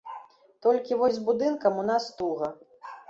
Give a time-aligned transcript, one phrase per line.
[0.65, 2.49] Толькі вось з будынкам у нас туга.